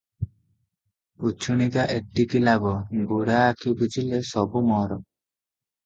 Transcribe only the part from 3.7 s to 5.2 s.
ବୁଜିଲେ ସବୁ ମୋର।